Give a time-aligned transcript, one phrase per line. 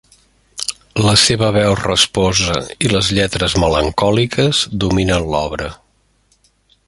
[1.07, 2.55] La seva veu rasposa
[2.87, 5.69] i les lletres melancòliques dominen l'obra.